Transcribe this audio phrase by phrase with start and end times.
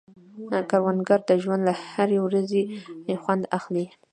[0.69, 2.61] کروندګر د ژوند له هرې ورځې
[3.21, 3.85] خوند اخلي